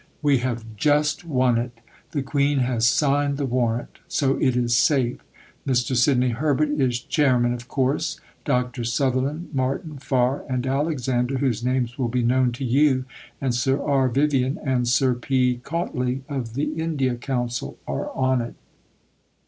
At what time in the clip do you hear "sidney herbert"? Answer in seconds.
5.95-6.69